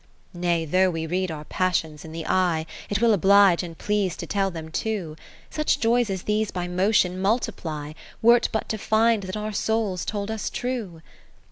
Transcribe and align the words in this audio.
IX 0.33 0.39
Nay 0.39 0.65
though 0.65 0.89
we 0.89 1.05
read 1.05 1.29
our 1.29 1.43
passions 1.45 2.03
in 2.03 2.11
the 2.11 2.25
eye, 2.25 2.65
It 2.89 3.01
will 3.01 3.13
oblige 3.13 3.61
and 3.61 3.77
please 3.77 4.17
to 4.17 4.25
tell 4.25 4.49
them 4.49 4.71
too: 4.71 5.15
Such 5.51 5.79
joys 5.79 6.09
as 6.09 6.23
these 6.23 6.49
by 6.49 6.67
motion 6.67 7.19
multiply, 7.21 7.93
Were 8.19 8.39
't 8.39 8.49
but 8.51 8.67
to 8.69 8.79
find 8.79 9.21
that 9.21 9.37
our 9.37 9.53
souls 9.53 10.03
told 10.03 10.31
us 10.31 10.49
true. 10.49 11.03